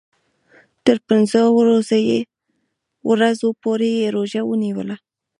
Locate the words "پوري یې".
3.61-4.07